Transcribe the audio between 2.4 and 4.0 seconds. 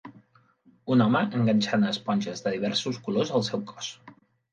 de diversos colors al seu cos.